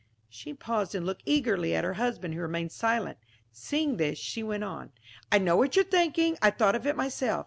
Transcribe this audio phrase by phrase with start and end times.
[0.29, 3.19] She paused and looked eagerly at her husband, who remained silent.
[3.51, 4.91] Seeing this she went on:
[5.31, 6.39] "I know what you're thinking.
[6.41, 7.39] I thought of it myself.